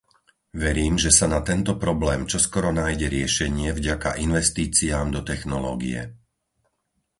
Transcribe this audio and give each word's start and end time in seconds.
Verím, 0.63 0.93
že 1.03 1.11
sa 1.17 1.27
na 1.33 1.39
tento 1.49 1.73
problém 1.85 2.21
čoskoro 2.31 2.69
nájde 2.79 3.05
riešenie 3.15 3.69
vďaka 3.79 4.09
investíciám 4.27 5.07
do 5.15 5.21
technológie. 5.31 6.01